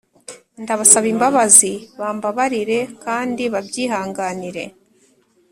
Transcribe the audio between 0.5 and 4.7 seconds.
Ndabasaba imbabazi, bambabarire kandi babyihanganire